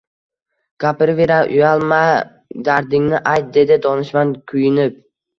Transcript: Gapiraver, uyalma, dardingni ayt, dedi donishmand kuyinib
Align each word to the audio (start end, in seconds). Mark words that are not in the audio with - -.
Gapiraver, 0.83 1.33
uyalma, 1.57 1.99
dardingni 2.69 3.19
ayt, 3.33 3.51
dedi 3.59 3.77
donishmand 3.83 4.41
kuyinib 4.53 4.97